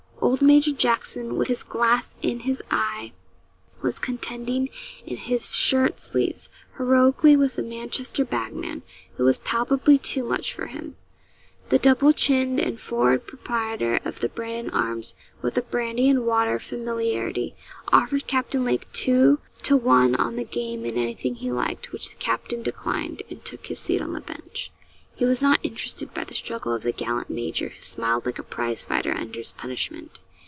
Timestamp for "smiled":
27.83-28.25